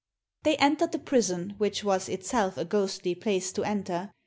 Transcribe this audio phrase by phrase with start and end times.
[0.41, 4.11] They entered the prison, which was itself a ghostly place to enter.